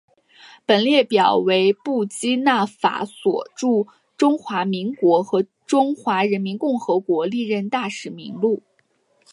[0.65, 3.85] 本列表为布基纳法索驻
[4.17, 8.63] 中华民国和中华人民共和国历任大使名录。